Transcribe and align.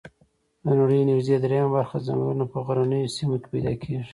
د 0.63 0.65
نړۍ 0.79 1.01
نږدي 1.09 1.35
دریمه 1.43 1.69
برخه 1.75 1.97
ځنګلونه 2.05 2.45
په 2.51 2.57
غرنیو 2.65 3.13
سیمو 3.15 3.37
کې 3.41 3.47
پیدا 3.53 3.73
کیږي 3.83 4.09